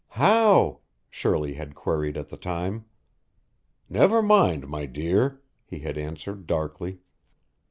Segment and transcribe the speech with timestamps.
[0.17, 0.79] "How?"
[1.11, 2.85] Shirley had queried at the time.
[3.87, 6.97] "Never mind, my dear," he had answered darkly.